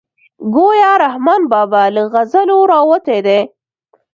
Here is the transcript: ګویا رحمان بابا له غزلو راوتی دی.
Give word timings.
ګویا 0.55 0.91
رحمان 1.05 1.41
بابا 1.51 1.83
له 1.95 2.03
غزلو 2.13 2.57
راوتی 2.71 3.19
دی. 3.25 3.39